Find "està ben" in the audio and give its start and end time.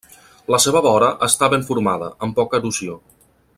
1.27-1.67